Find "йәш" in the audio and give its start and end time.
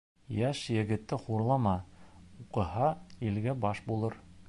0.37-0.61